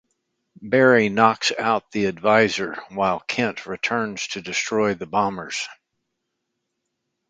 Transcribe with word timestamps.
Barry 0.63 1.09
knocks 1.09 1.51
out 1.59 1.91
the 1.91 2.05
Advisor 2.07 2.73
while 2.89 3.19
Kent 3.19 3.67
returns 3.67 4.25
to 4.29 4.41
destroy 4.41 4.95
the 4.95 5.05
bombers. 5.05 5.67